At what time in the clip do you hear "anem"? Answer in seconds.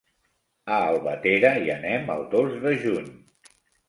1.73-2.09